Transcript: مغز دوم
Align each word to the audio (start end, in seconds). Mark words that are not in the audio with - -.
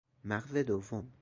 مغز 0.23 0.55
دوم 0.57 1.11